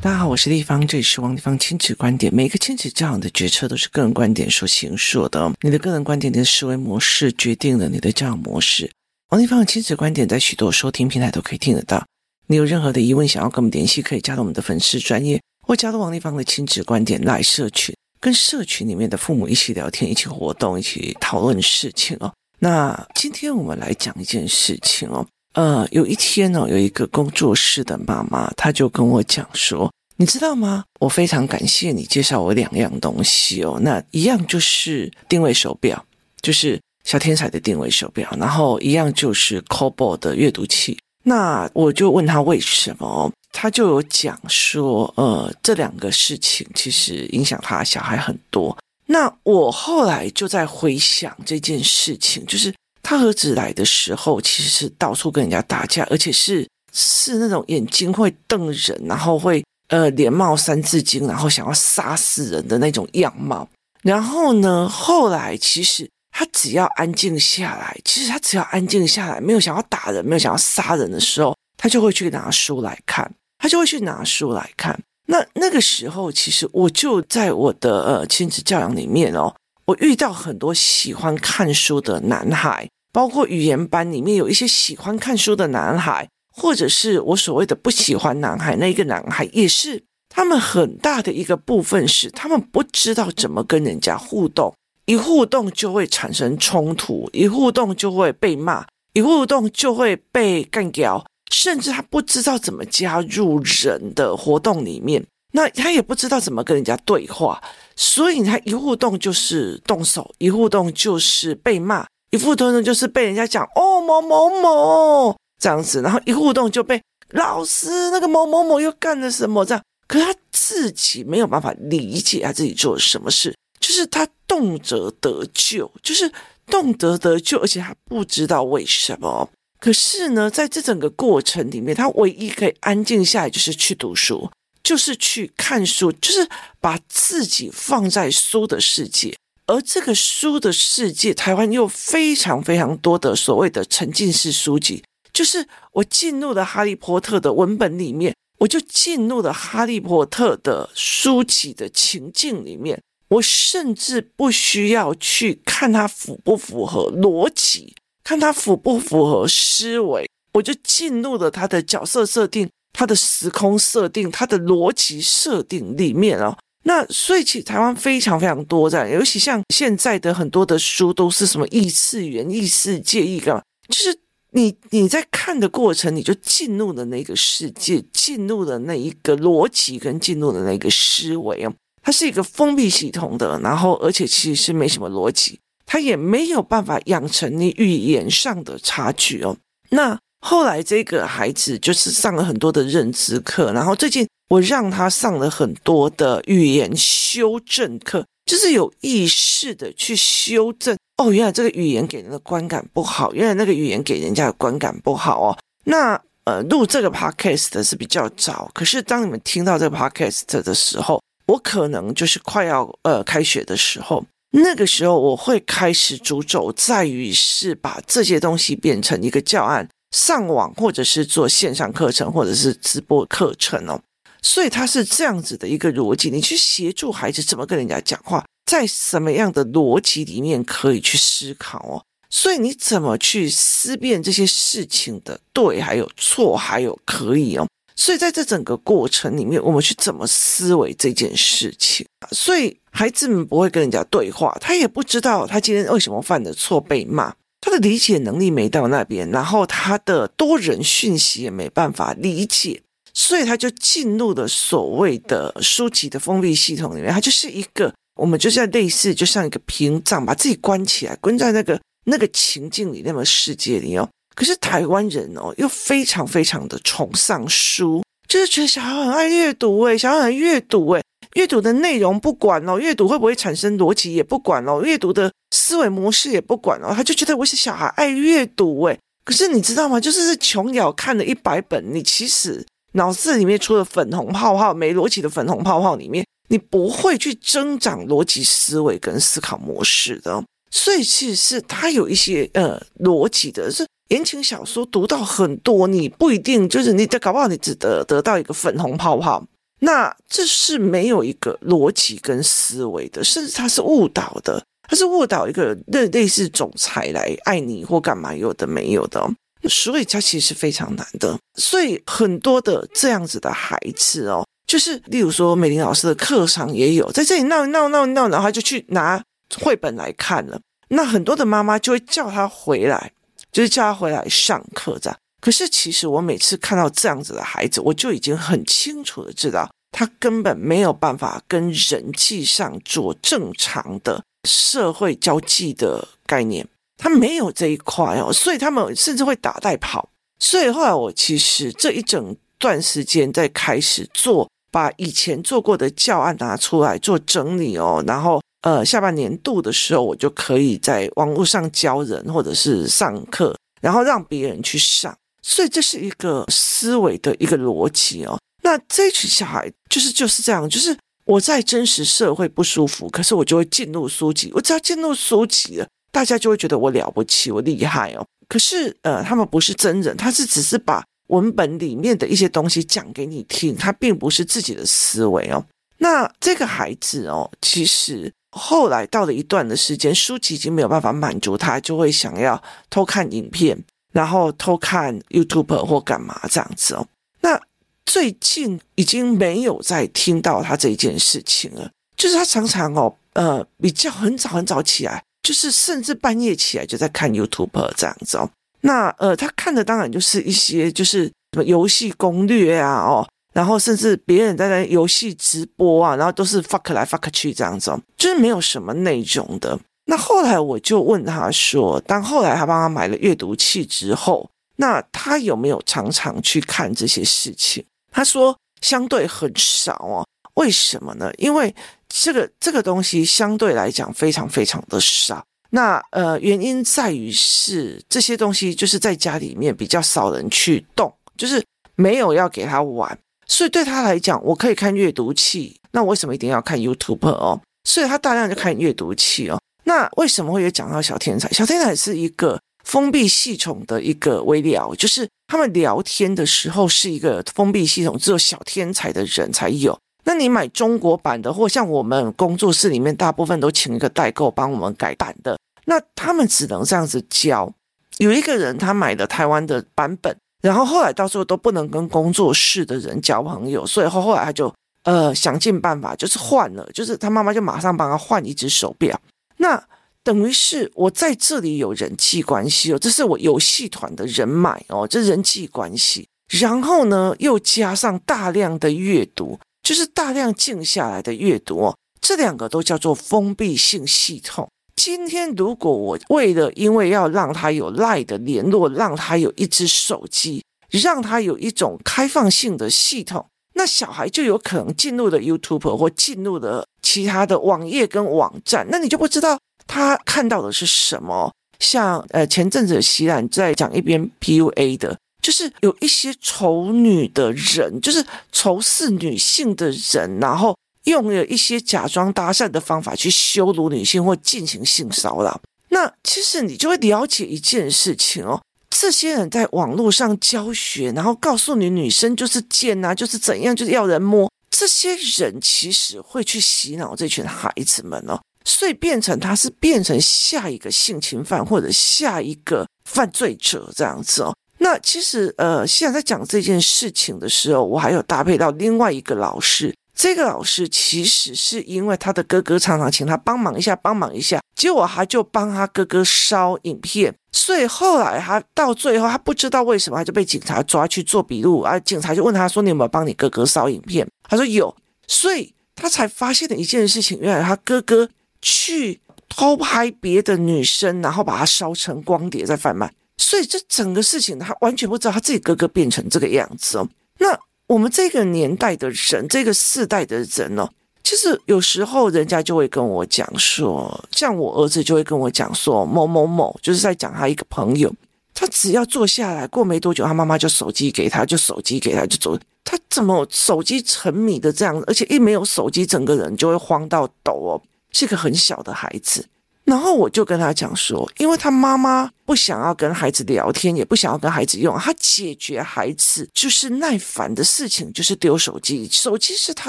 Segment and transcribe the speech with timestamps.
[0.00, 2.32] 大家好，我是丽芳，这里是王丽芳亲子观点。
[2.32, 5.52] 每个亲子教养的决策都是个人观点所形塑的。
[5.62, 8.90] 你的个人观点、你的思维模式决定了你的教养模式。
[9.30, 12.06] 王丽芳的亲子观点在许多收听平台都可以听得到。
[12.46, 22.32] 你有任何的疑问想要跟我们联系，可以加入我们的粉丝专业，或加入王丽芳的亲子观点赖社群，跟社群里面的父母一起聊天、一起活动、一起讨论事情哦。
[22.60, 25.26] 那今天我们来讲一件事情哦。
[25.56, 29.90] 呃，有一天呢、有一个工作室的妈妈，她就跟我讲说。
[30.18, 30.82] 你知道吗？
[30.98, 33.78] 我非常感谢你介绍我两样东西哦。
[33.82, 36.02] 那一样就是定位手表，
[36.40, 40.98] 就是小天才的定位手表，然后一样就是 c o b o 的阅读器。
[41.22, 48.74] 那我就问他为什么，他就有讲说，呃，这两个事情其实影响他小孩很多。
[49.04, 52.74] 那我后来就在回想这件事情，就是
[53.06, 59.64] 他儿子来的时候，其实是到处跟人家打架，而且是是那种眼睛会瞪人，然后会。
[59.88, 63.68] 呃，连冒三字经，然后想要杀死人的那种样貌。
[64.02, 74.98] 然后呢，后来其实他只要安静下来，其实他只要安静下来，没有想要打人，没有想要杀人的时候，他就会去拿书来看，他就会去拿书来看。
[75.26, 86.28] 那那个时候，其实我就在我的呃亲子教养里面哦，我遇到很多喜欢看书的男孩，包括语言班里面有一些喜欢看书的男孩。
[86.58, 107.62] 或者是我所谓的不喜欢男孩，那一个男孩也是他们很大的一个部分是他们不知道怎么跟人家互动，一互动就会产生冲突，一互动就会被骂，一互动就会被干掉，甚至他不知道怎么加入人的活动里面，那他也不知道怎么跟人家对话，
[107.96, 112.06] 所以他一互动就是动手，一互动就是被骂，
[112.36, 115.36] 一互动就是被人家讲哦某某某。
[115.58, 126.30] 这样子，然后一互动就被老师那个某某某又干了什么这样，可是他自己没有办法理解他自己做了什么事，就是他动辄得咎，就是
[126.66, 129.48] 动辄得咎，而且他不知道为什么。
[129.80, 134.50] 可是呢，在这整个过程里面，他唯一可以安静下来，就是去读书，
[134.82, 136.46] 就是去看书，就是
[136.80, 139.34] 把自己放在书的世界。
[139.66, 145.02] 而这个书的世界，台湾又非常非常多的所谓的沉浸式书籍。
[145.32, 157.94] 就是我进入了《哈利波特》的文本里面，我就进入了《哈利波特》的书籍的情境里面，我甚至不需要去看它符不符合逻辑，
[158.24, 166.56] 看它符不符合思维，我就进入了它的角色设定、它的时空设定、它的逻辑设定里面哦。
[166.86, 174.18] 那所以其实台湾非常非常多这样，尤其像现在的很多的书都是什么异次元、异世界、异干嘛，就是。
[174.52, 181.74] 你你在看的过程，你就进入了那个世界，进入了那一个逻辑，跟进入了那个思维哦。
[182.02, 189.54] 它是一个封闭系统的，然后而且其实是没什么逻辑，它也没有办法养成你语言上的差距哦。
[189.90, 198.24] 那后来这个孩子就是上了很多的认知课，然后最近我让他上了很多的语言修正课。
[198.46, 205.58] 就是有意识的去修正哦，原来这个语言给人的观感不好，原来那个语言给人家的观感不好哦。
[205.82, 224.00] 那呃，录这个 podcast 是比较早，可是当你们听到这个 podcast 的时候，我可能就是快要呃开学的时候，那个时候我会开始主轴在于是把这些东西变成一个教案，上网或者是做线上课程或者是直播课程哦。
[224.40, 232.02] 所以他是这样子的一个逻辑，你去协助孩子怎么跟人家讲话，在什么样的逻辑里面可以去思考哦。
[232.30, 237.66] 所以你怎么去思辨这些事情的对，还有错，还有可以哦。
[237.94, 242.06] 所以在这整个过程里面，我们去怎么思维这件事情？
[242.30, 247.34] 所以孩子们不会跟人家对话，他也不知道他今天为什么犯的错被骂，
[247.66, 252.80] 他的理解能力没到那边，然后他的多人讯息也没办法理解。
[253.12, 264.08] 所以他就进入了所谓的书籍的封闭系统里面，他就是一个我们就像类似，就像一个屏障，把自己关起来，关在那个那个情境里，那么世界里哦。
[264.36, 271.02] 可是台湾人哦，又非常非常的崇尚书，就是觉得小孩很爱阅读诶，小孩很阅读诶，
[271.36, 278.98] 阅读的内容不管哦，阅读会不会产生逻辑也不管哦，阅读的思维模式也不管哦，他就觉得我是小孩爱阅读诶。
[279.22, 280.00] 可是你知道吗？
[280.00, 282.64] 就是琼瑶看了一百本，你其实。
[282.92, 290.42] 脑子里面除了粉红泡泡没逻辑的粉红泡泡里面，你不会去增长逻辑思维跟思考模式的。
[290.70, 299.44] 所以其实是他有一些呃逻辑的，是言情小说读到很多，你不一定就是你的搞不好你只得得到一个粉红泡泡，
[299.80, 309.28] 那这是没有一个逻辑跟思维的，甚至他是误导的，他是误导一个类类似总裁来爱你或干嘛有的没有的，
[309.68, 319.22] 所以他其实是非常难的，所以很多的这样子的孩子哦，就是例如说美玲老师的课上也有在这里闹闹闹闹，然后他就去拿
[319.60, 320.58] 绘本来看了。
[320.88, 323.12] 那很多的妈妈就会叫他回来，
[323.52, 325.18] 就是叫他回来上课这样。
[325.40, 336.66] 可是其实我每次看到这样子的孩子，我就已经很清楚的知道，他根本没有办法跟人际上做正常的社会交际的概念，
[336.96, 340.08] 他没有这一块哦，所以他们甚至会打带跑。
[340.38, 348.40] 所以后来我其实这一整段时间在开始做，把以前做过的教案拿出来做整理哦，然后。
[348.62, 355.16] 呃，下半年度的时候，我就可以在网络上教人，或者是上课，然后让别人去上。
[355.48, 358.36] 所以这是一个思维的一个逻辑哦。
[358.64, 364.50] 那这群小孩就是就是这样，就是我在真实社会不舒服，可是我就会进入书籍。
[364.52, 368.26] 我只要进入书籍了，大家就会觉得我了不起，我厉害哦。
[368.48, 375.64] 可是呃，他们不是真人，他是只是把文本里面的一些东西讲给你听，他并不是自己的思维哦。
[375.98, 378.32] 那这个孩子哦，其实。
[378.58, 383.84] 后来到了一段的时间，书籍已经没有办法满足他，就会想要偷看影片，
[384.16, 387.06] 然后偷看 YouTube 或干嘛这样子哦。
[387.42, 387.60] 那
[388.06, 398.48] 最近已经没有再听到他这件事情了，就是他常常哦，呃，比较很早很早起来，就是甚至半夜起来就在看 YouTube 这样子哦。
[398.80, 403.28] 那呃，他看的当然就是一些就是什么游戏攻略啊，哦。
[403.52, 409.78] 然后甚至别人在那游戏直播啊，然后都是 fuck 来 fuck 去这样子，哦就是没有什么内容的。
[410.08, 417.84] 那后来我就问他说，当后来他帮他买了阅读器之后，那他有没有常常去看这些事情？
[418.12, 420.24] 他说相对很少哦。
[420.54, 421.30] 为什么呢？
[421.36, 421.74] 因为
[422.08, 425.44] 这个这个东西相对来讲非常非常的少。
[425.70, 431.62] 那呃，原因在于是这些东西就是在家里面比较少人去动，就是
[431.96, 433.18] 没有要给他玩。
[433.46, 437.60] 所以对他来讲，我可以看阅读器，那为什么一定要看 YouTube 哦？
[437.84, 439.60] 所以他大量就看阅读器哦。
[439.86, 441.48] 那为什么会有讲到小天才？
[441.50, 449.98] 小天才是一个封闭系统的一个微聊，就是他们聊天的时候是一个封闭系统，只有小天才的人才有。
[450.24, 457.72] 那你买中国版的，或像我们工作室里面大部分都请一个代购帮我们改版的，那他们只能这样子教。
[458.18, 460.36] 有一个人他买的台湾的版本。
[460.62, 464.74] 然后后来到时候都不能跟工作室的人交朋友，所以后后来他就
[465.04, 469.20] 呃想尽办法，就是换了，就是他妈妈就马上帮他换一只手表。
[469.58, 469.82] 那
[470.22, 476.26] 等于是我在这里有人际关系哦，这是我游戏团的人脉哦，这人际关系。
[476.48, 484.68] 然后呢，又加上大量的阅读，就是大量静下来的阅读哦，这两个都叫做封闭性系统。
[484.94, 501.52] 今天如果我为了因为要让他有赖的联络，让他有一只手机，让他有一种开放性的系统，那小孩就有可能进入了 YouTube 或进入了其他的网页跟网站，那你就不知道他看到的是什么。
[501.78, 510.76] 像呃前阵子希兰在讲一边 PUA 的，就是有一些丑女的人，就是仇视女性的人，然后。
[511.06, 515.60] 用了一些假装搭讪的方法去羞辱女性或进行性骚扰，
[515.90, 518.60] 那其实你就会了解一件事情哦，
[518.98, 534.56] 这些人在网络上教学，然后告诉你女生就是贱啊，就是怎样，就是要人摸，这些人其实会去洗脑这群孩子们哦，所以变成他是变成下一个性侵犯或者下一个犯罪者这样子哦。
[534.78, 539.94] 那其实呃，现在在讲这件事情的时候，我还有搭配到另外一个老师。
[540.16, 554.96] 这个老师其实是因为他的哥哥常常请他帮忙一下，帮忙一下，结果他就帮他哥哥烧影片，所以后来他到最后他不知道为什么他就被警察抓去做笔录啊，警察就问他说：“你有没有帮你哥哥烧影片？”他说有，
[555.28, 558.30] 所以他才发现了一件事情，原来他哥哥
[558.62, 559.20] 去
[559.50, 567.06] 偷拍别的女生，然后把她烧成光碟在贩卖，所以这整个事情他完全不知道他自己哥哥变成这个样子哦，
[567.38, 567.65] 那。
[567.88, 570.88] 我们这个年代的人，这个世代的人哦，
[571.22, 578.12] 其实有时候人家就会跟我讲说，像我儿子就会跟我讲说，某某某就是在讲他一个朋友，
[578.52, 582.58] 他只要坐下来，过没多久，他妈妈就手机给他，就手机给他，就走。
[582.84, 589.46] 他怎么手机沉迷的这样，而且一没有手机，整个人就会慌到抖哦，是个很小的孩子。
[589.86, 599.88] 然后我就跟他讲说，因为他妈妈不想要跟孩子聊天，也不想要跟孩子用，他解决孩子就是耐烦的事情，就是丢手机，手机是他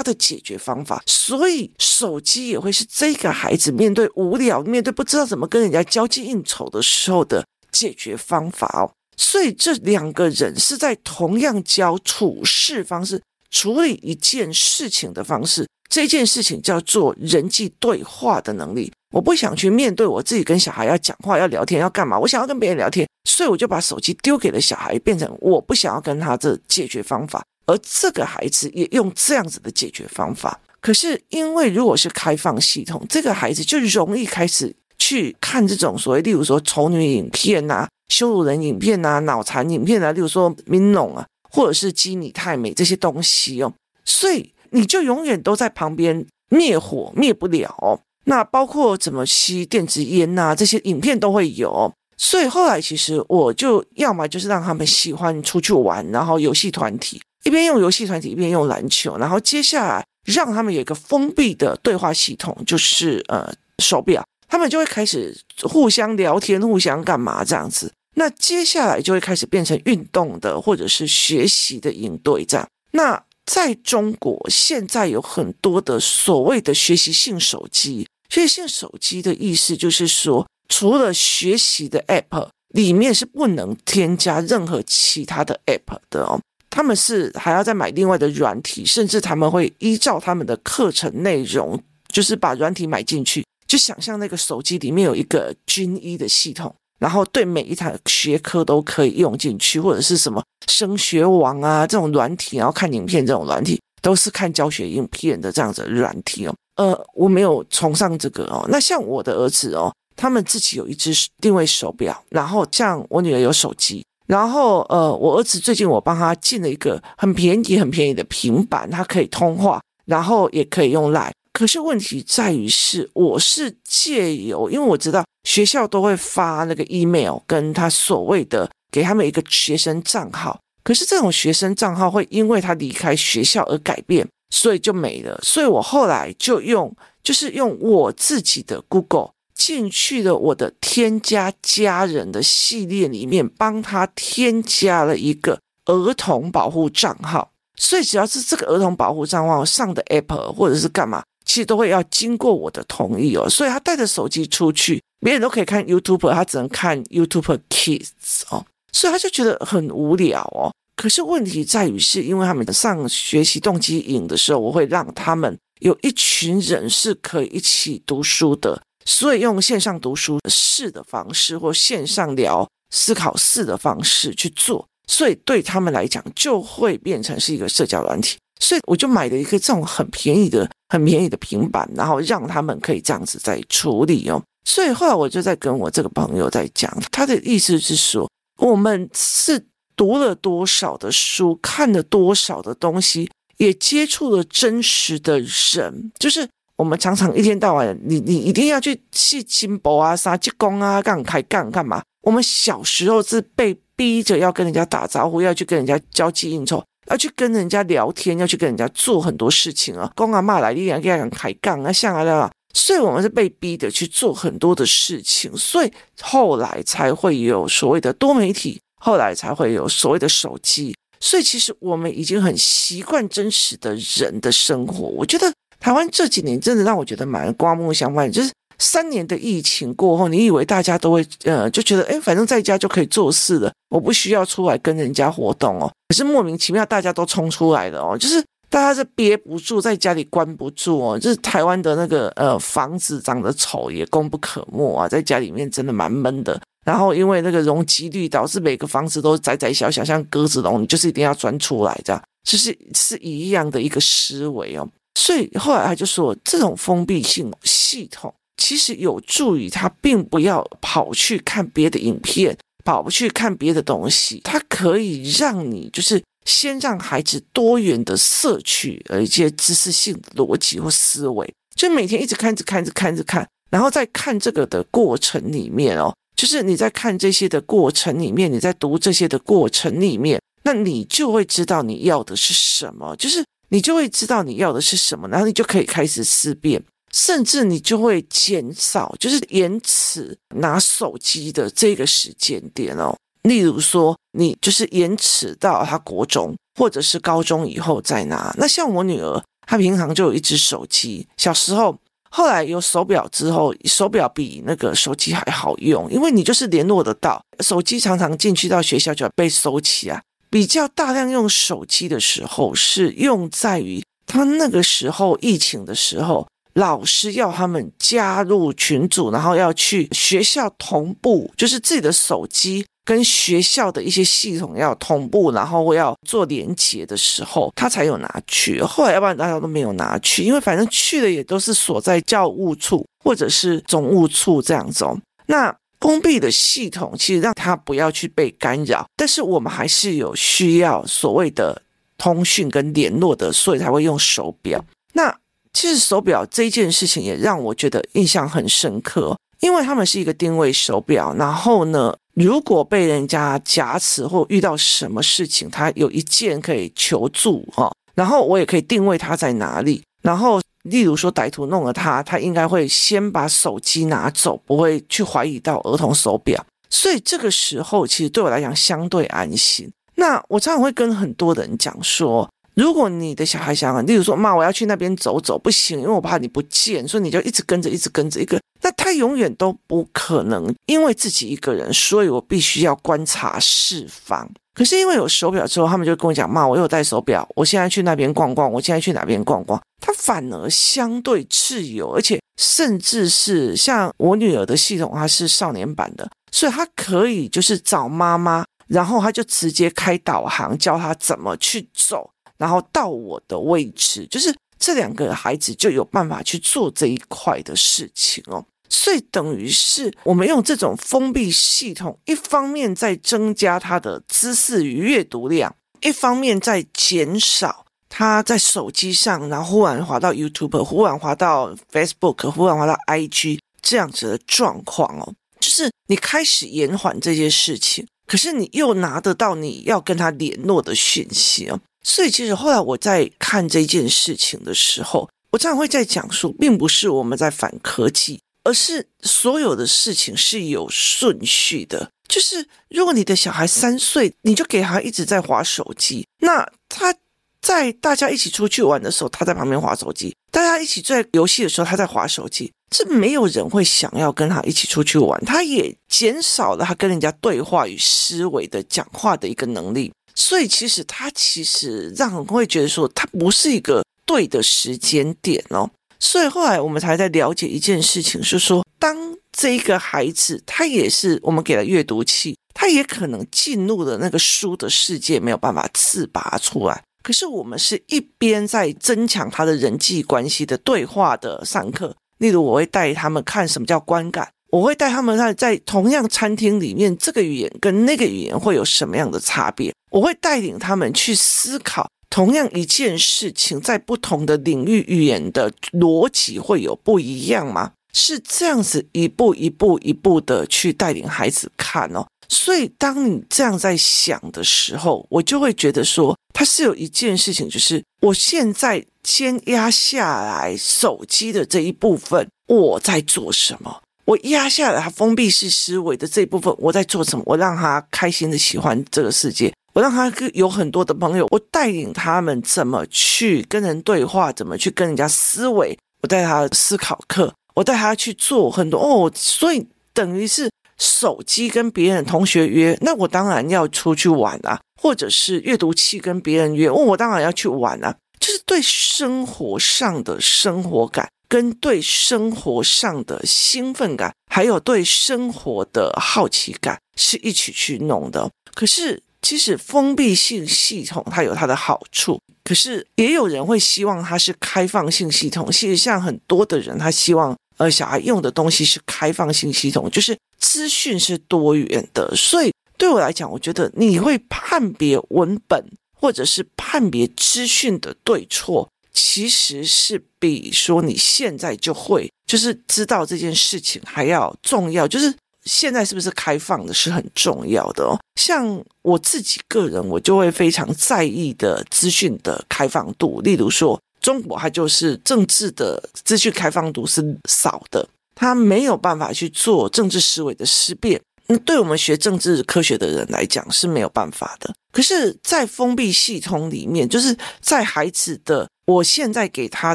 [0.00, 8.88] 的解决方法，所以手机也会是这个孩子面对无聊、面对不知道怎么跟人家交际应酬的时候的解决方法哦。
[9.16, 18.92] 所以这两个人是在同样教处事方式、处理一件事情的方式，这件事情叫做人际对话的能力。
[19.10, 22.18] 我不想去面对我自己跟小孩要讲话、要聊天、要干嘛。
[22.18, 27.42] 我想要跟别人聊天，所以我就把手机丢给了小孩，变成我不想要跟他这解决方法。
[27.66, 30.58] 而这个孩子也用这样子的解决方法。
[30.80, 43.72] 可是因为如果是开放系统，这个孩子就容易开始去看这种所谓，例如说丑女影片啊、羞辱人影片啊、脑残影片啊，例如说明龙啊，或者是基你太美这些东西哦。
[44.04, 48.00] 所以你就永远都在旁边灭火，灭不了。
[48.28, 51.90] 那包括怎么吸电子烟呐、这些影片都会有。
[52.20, 65.32] 所以后来其实我就要么就是让他们喜欢出去玩，然后游戏团体一边用游戏团体一边用篮球，然后接下来让他们有一个封闭的对话系统，就是呃手表，他们就会开始
[65.62, 67.92] 互相聊天，互相干嘛这样子。
[68.16, 72.68] 那接下来就会开始变成运动的或者是学习的营队这样。
[72.90, 78.06] 那在中国现在有很多的所谓的学习性手机。
[78.28, 106.54] 学习性手机的意思就是说，除了学习的 App 里面是不能添加任何其他的 App 的哦，他们是还要再买另外的软体，甚至他们会依照他们的课程内容，就是把软体买进去，就想象那个手机里面有一个军医的系统，然后对每一堂学科都可以用进去，或者是什么升学网啊这种软体，然后看影片这种软体，都是看教学影片的这样子的软体哦。
[106.78, 108.64] 呃，我没有崇尚这个哦。
[108.68, 121.32] 那像我的儿子哦，他们自己有一只定位手表，然后像我女儿有手机，然后呃，我儿子最近我帮他进了一个很便宜、很便宜的平板，它可以通话，然后也可以用 Line。
[121.52, 134.24] 可是问题在于是，我是借由，因为我知道学校都会发那个 email，跟他所谓的给他们一个学生账号，可是这种学生账号会因为他离开学校而改变。
[134.50, 147.50] 所以就没了，所以我后来就用，就是用我自己的 Google 进去了我的添加家人的系列里面，帮他添加了一个儿童保护账号。
[147.76, 153.48] 所以只要是这个儿童保护账号上的 Apple 或者是干嘛，其实都会要经过我的同意哦。
[153.48, 160.72] 所以他带着手机出去，别人都可以看 YouTube，他只能看 YouTube Kids 哦，所以他就觉得很无聊哦。
[160.98, 178.36] 可是问题在于，是因为他们上学习动机营的时候，我会让他们有一群人是可以一起读书的，所以用线上读书室的方式或线上聊思考室的方式去做，所以对他们来讲就会变成是一个社交软体。
[178.58, 184.42] 所以我就买了一个这种很便宜的、很便宜的平板，然后让他们可以这样子在处理哦。
[184.64, 189.64] 所以后来我就在跟我这个朋友在讲，他的意思是说，我们是。
[189.98, 196.12] 读了多少的书，看了多少的东西，也接触了真实的人。
[196.18, 202.00] 就是我们常常一天到晚，你你一定要去去金箔啊、杀鸡公啊、杠开杠干嘛？
[202.22, 210.12] 我们小时候是被逼着要跟人家打招呼，要去跟人家交际应酬，要去跟人家聊天，要去跟人家做很多事情啊。
[210.14, 212.48] 公啊骂来，你两个人开杠啊，像啊啦。
[212.74, 218.80] 所以我们是被逼的去做很多的事情，所以后来才会有所谓的多媒体。
[218.98, 225.08] 后来才会有所谓的手机，所以其实我们已经很习惯真实的人的生活。
[225.08, 235.90] 我觉得台湾这几年真的让我觉得蛮刮目相看，就是三年的疫情过后，你以为大家都会呃就觉得诶，反正在家就可以做事了，我不需要出来跟人家活动哦。
[236.08, 241.18] 可是莫名其妙大家都冲出来了哦，就是大家是憋不住，在家里关不住哦。
[241.18, 246.60] 就是台湾的那个呃房子长得丑也功不可没啊，在家里面真的蛮闷的。
[246.88, 254.88] 然后因为那个容积率导致每个房子都窄窄小小，像鸽子笼，你就是一定要钻出来，这样就是是一样的一个思维哦。
[255.14, 276.14] 所以后来他就说，这种封闭性系统其实有助于他，并不要跑去看别的影片，跑不去看别的东西，它可以让你就是先让孩子多元的摄取呃一些知识性的逻辑或思维，就每天一直看着看着看着看，然后在看这个的过程里面哦。
[276.38, 286.80] 就是你在看这些的过程里面，你在读这些的过程里面，那你就会知道你要的是什么，就是你就会知道你要的是什么，然后你就可以开始思辨。
[287.12, 293.16] 甚至你就会减少，就是延迟拿手机的这个时间点哦。
[293.42, 298.54] 例如说，你就是延迟到他国中或者是高中以后再拿。
[298.58, 301.98] 那像我女儿，她平常就有一只手机，小时候。
[302.30, 307.40] 后来有手表之后，手表比那个手机还好用，因为你就是联络得到。
[307.60, 310.20] 手机常常进去到学校就要被收起啊。
[310.50, 322.86] 比较大量用手机的时候，是用在于他那个时候疫情的时候，老师要他们加入群组，然后要去学校同步，就是自己的手机。
[323.08, 328.82] 跟学校的一些系统要同步，然后要做连接的时候，他才有拿去。
[328.82, 335.06] 后来要不然大家都没有拿去，因为反正去的也都是锁在教务处或者是总务处这样子。
[335.46, 341.80] 那封闭的系统其实让他不要去被干扰，但是我们还是有需要所谓的
[342.18, 344.84] 通讯跟联络的，所以才会用手表。
[345.14, 345.34] 那
[345.72, 352.14] 其实手表这件事情也让我觉得印象很深刻，因为他们是一个定位手表，然后呢。
[352.34, 360.00] 如果被人家夹持或遇到什么事情，他有一键可以求助哦，然后我也可以定位他在哪里。
[360.22, 366.64] 然后，例如说歹徒弄了他，他应该会先把手机拿走，不会去怀疑到儿童手表。
[366.88, 369.90] 所以这个时候，其实对我来讲相对安心。
[370.14, 372.48] 那我常常会跟很多人讲说。
[372.74, 378.56] 如果你的小孩想，例如说，妈，我要去那边走走，不行，因为我怕你不见，所以你就一直跟着，一直跟着一个，
[378.88, 384.50] 那他永远都不可能，因为自己一个人，所以我必须要观察四方。
[384.72, 402.30] 可是因为有手表之后，他们就跟我讲，妈，我有戴手表，我现在去那边逛逛，我现在去哪边逛逛，他反而相对自由，而且甚至是像我女儿的系统，它是少年版的，所以他可以就是找妈妈，然后他就直接开导航，教他怎么去走。
[402.56, 408.64] 然后到我的位置，就是这两个孩子就有办法去做这一块的事情哦。
[408.88, 425.34] 所以等于是我们用这种封闭系统，一方面在增加他的知识与阅读量，一方面在减少他在手机上，然后忽然滑到 YouTube，忽然滑到 Facebook，忽然滑到 IG 这样子的状况哦。
[425.60, 431.78] 就是你开始延缓这些事情，可是你又拿得到你要跟他联络的讯息哦。
[432.04, 442.10] 所以，其实后来我在看这件事情的时候，我常常会在讲述，并不是我们在反科技，而是所有的事情是有顺序的。
[442.28, 447.14] 就是如果你的小孩三岁，你就给他一直在划手机，那他
[447.62, 452.70] 在大家一起出去玩的时候，他在旁边划手机；大家一起在游戏的时候，他在划手机。
[452.90, 460.12] 这没有人会想要跟他一起出去玩，他也减少了他跟人家对话与思维的讲话的一个能力。
[460.34, 465.90] 所以其实他其实让人会觉得说，他不是一个对的时间点哦。
[466.18, 469.16] 所以后来我们才在了解一件事情，是说，当
[469.52, 477.02] 这一个孩子他也是我们给了阅读器，他也可能进入了那个书的世界，没有办法自拔出来。
[477.22, 484.48] 可是我们是一边在增强他的人际关系的对话的上课，例如我会带他们看什么叫观感。
[484.70, 489.94] 我会带他们在在同样餐厅里面，这个语言跟那个语言会有什么样的差别？
[490.10, 497.92] 我会带领他们去思考，同样一件事情，在不同的领域语言的逻辑会有不一样吗？
[498.12, 502.26] 是这样子一步一步一步的去带领孩子看哦。
[502.48, 514.02] 所以当你这样在想的时候，我就会觉得说，它是有一件事情，就是我现在先压下来手机的这一部分，我在做什么？
[514.24, 517.42] 我压下来封闭式思维的这一部分，我在做什么？
[517.46, 541.28] 我让他开心的喜欢这个世界，我让他有很多的朋友，我带领他们怎么去跟人对话，怎么去跟人家思维，我带他思考课，我带他去做很多哦，所以等于是手机跟别人同学约，那我当然要出去玩啊，或者是阅读器跟别人约，哦，我当然要去玩啊，就是对生活上的生活感。
[541.50, 548.50] 跟对生活上的兴奋感，还有对生活的好奇感是一起去弄的。
[548.74, 555.70] 可是，其实封闭性系统它有它的好处，可是也有人会希望它是开放性系统。
[555.70, 562.34] 其实，像很多的人，他希望呃小孩用的东西是开放性系统，就是资讯是多元的。
[562.34, 568.88] 所以，对我来讲，我觉得你会判别文本或者是判别资讯的对错。
[569.12, 575.08] 其实是比说你现在就会，就是知道这件事情还要重要。
[575.08, 575.34] 就是
[575.68, 578.18] 现在是不是开放的是很重要的哦。
[578.40, 583.42] 像我自己个人，我就会非常在意的资讯的开放度。
[583.42, 591.20] 例如说，中国它就是政治的资讯开放度是少的，它没有办法去做政治思维的思辨。
[591.50, 594.74] 那对我们学政治科学的人来讲是没有办法的。
[594.92, 599.94] 可是，在封闭系统里面，就是在孩子的，我现在给他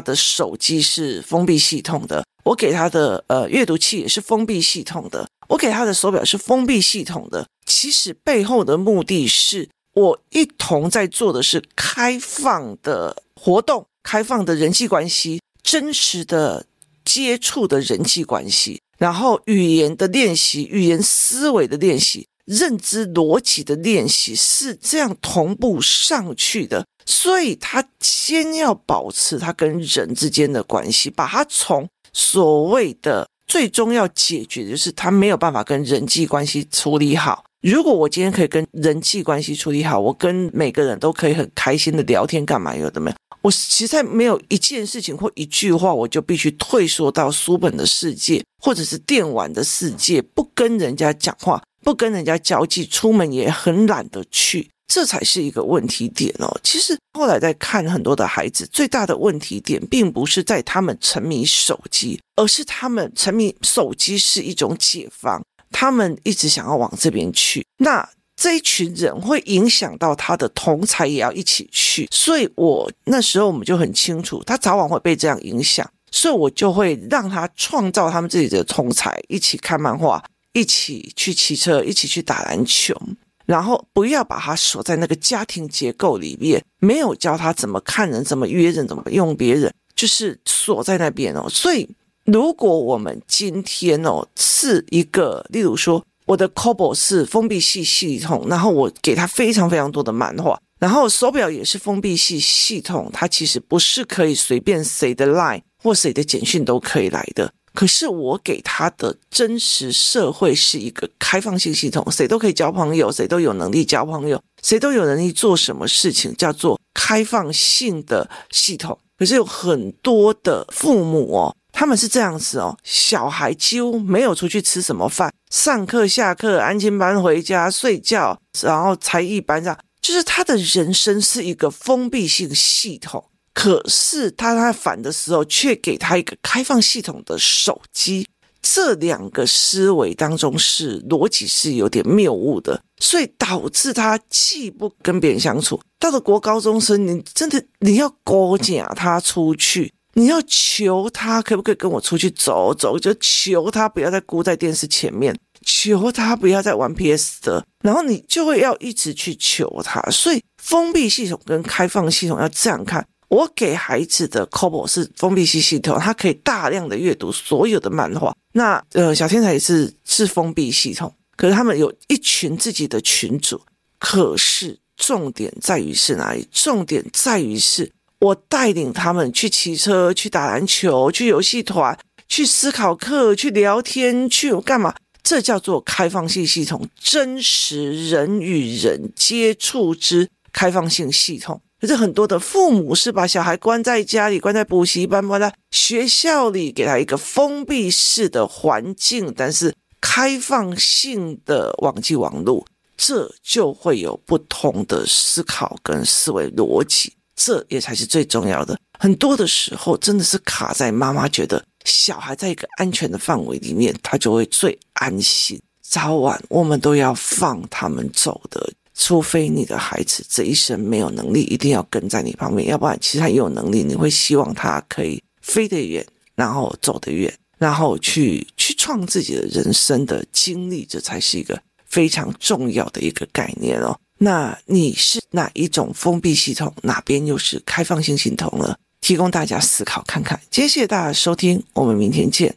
[0.00, 7.44] 的手机是封闭系统的，我给他的呃阅读器也是封闭系统的，我给他的手表是封闭系统的。
[7.66, 13.84] 其实背后的目的是，我一同在做的是开放的活动。
[14.04, 16.66] 开放的人际关系，真实的
[17.04, 26.84] 接触的人际关系，然后语言的练习，语言思维的练习，认知逻辑的练习是这样同步上去的。
[27.06, 37.44] 所以，他先要保持他跟人之间的关系，把他从所谓的最终要解决的就是他没有办法跟人际关系处理好。
[37.60, 43.16] 如果我今天可以跟人际关系处理好，我跟每个人都可以很开心的聊天，干嘛有的没有？
[43.42, 56.58] 我实在没有一件事情或一句话，我就必须退缩到书本的世界，或者是电玩的世界，不跟人家讲话，不跟人家交际，出门也很懒得去，这才是一个问题点哦。
[56.62, 65.40] 其实后来在看很多的孩子，最大的问题点并不是在他们沉迷手机，而是他们沉迷手机是一种解放。
[65.70, 80.22] 他们一直想要往这边去，那这一群人会影响到他的同才也要一起去，所以我那时候我们就很清楚，他早晚会被这样影响，所以我就会让他创造他们自己的同才，一起看漫画，
[80.54, 82.98] 一起去骑车，一起去打篮球，
[83.44, 91.86] 然后不要把他锁在那个家庭结构里面，没有教他怎么看人，怎么约人，怎么用别人，就是锁在那边哦，所以。
[92.26, 107.52] 如果我们今天哦是一个，例如说我的 c o b o 是封闭系系统，然后我给他非常非常多的漫画，然后手表也是封闭系系统，它其实不是可以随便谁的 Line 或谁的简讯都可以来的。
[107.74, 118.98] 可是我给他的真实社会是一个开放性系统，谁都可以交朋友，谁都有能力交朋友，谁都有能力做什么事情，叫做开放性的系统。
[119.18, 121.54] 可是有很多的父母哦。
[121.76, 133.24] 他们是这样子哦，小孩几乎没有出去吃什么饭，上课下课，安亲班回家睡觉，然后才艺班上，就是他的人生是一个封闭性系统。
[133.54, 138.26] 可是他在反的时候，却给他一个开放系统的手机，
[138.60, 149.92] 这两个思维当中是逻辑是有点谬误的，所以导致他既不跟别人相处，到了国高中生，你真的你要勾夹他出去。
[150.16, 155.36] 你要求他可不可以跟我出去走走，就求他不要再孤在电视前面，
[155.66, 160.00] 求他不要再玩 PS 的，然后你就会要一直去求他。
[160.12, 163.04] 所以封闭系统跟开放系统要这样看。
[163.28, 168.34] 我给孩子的 Kobo 是封闭系系统，他可以大量的阅读所有的漫画。
[168.52, 173.60] 那呃，小天才也是是封闭系统，可是他们有一群自己的群主。
[173.98, 176.46] 可是重点在于是哪里？
[176.52, 177.90] 重点在于是。
[178.20, 184.94] 我带领他们去骑车、去打篮球、去游戏团、去思考课、去聊天、去干嘛？
[185.22, 191.60] 这叫做开放性系统，真实人与人接触之开放性系统。
[191.84, 202.64] 可是很多的父母是把小孩关在家里，关在补习班，关在学校里，给他一个封闭式的环境，但是开放性的网际网络，
[202.96, 207.12] 这就会有不同的思考跟思维逻辑。
[207.36, 208.78] 这也才是最重要的。
[208.98, 215.60] 很多的时候，真的是卡在妈妈觉得小孩在一个安全的范围里面，他就会最安心。
[215.82, 233.98] 早晚我们都要放他们走的，除非你的孩子这一生没有能力，一定要跟在你旁边，要不然其实他也有能力，你会希望他可以飞得远，然后走得远，然后去去创自己的人生的经历，这才是一个非常重要的一个概念哦。
[234.18, 236.72] 那你是哪一种封闭系统？
[236.82, 238.76] 哪边又是开放性系统呢？
[239.00, 240.40] 提供大家思考看看。
[240.50, 242.56] 谢谢大家收听，我们明天见。